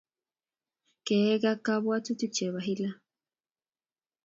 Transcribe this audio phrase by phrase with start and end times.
[1.05, 2.89] Keek ak kabwatutik chepo hila.